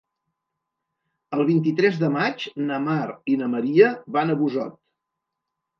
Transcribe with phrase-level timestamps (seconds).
[1.37, 2.99] El vint-i-tres de maig na Mar
[3.35, 4.79] i na Maria van a Busot.